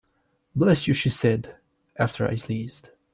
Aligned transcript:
Bless 0.55 0.87
you 0.87 0.95
she 0.95 1.11
said, 1.11 1.57
after 1.95 2.25
I 2.27 2.35
sneezed. 2.35 2.89